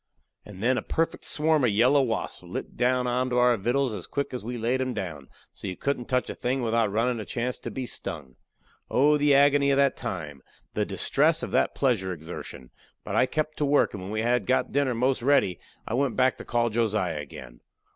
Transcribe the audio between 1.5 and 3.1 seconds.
of yellow wasps lit down